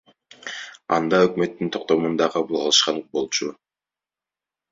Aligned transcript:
Анда 0.95 1.17
өкмөттүн 1.25 1.69
токтомун 1.75 2.17
да 2.21 2.29
кабыл 2.37 2.57
алышкан 2.61 2.97
болчу. 3.17 3.51